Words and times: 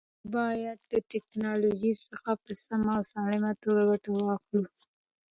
موږ 0.07 0.25
باید 0.35 0.77
له 0.91 0.99
ټیکنالوژۍ 1.11 1.93
څخه 2.07 2.31
په 2.43 2.51
سمه 2.65 2.91
او 2.97 3.03
سالمه 3.13 3.51
توګه 3.63 3.81
ګټه 3.89 4.09
واخلو. 4.11 4.63